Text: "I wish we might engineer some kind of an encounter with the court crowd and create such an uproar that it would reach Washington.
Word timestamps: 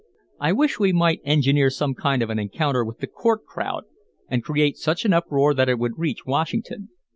"I 0.39 0.51
wish 0.51 0.79
we 0.79 0.91
might 0.93 1.21
engineer 1.23 1.69
some 1.69 1.93
kind 1.93 2.23
of 2.23 2.31
an 2.31 2.39
encounter 2.39 2.83
with 2.83 2.97
the 3.01 3.05
court 3.05 3.45
crowd 3.45 3.83
and 4.27 4.43
create 4.43 4.77
such 4.77 5.05
an 5.05 5.13
uproar 5.13 5.53
that 5.53 5.69
it 5.69 5.77
would 5.77 5.99
reach 5.99 6.25
Washington. 6.25 6.89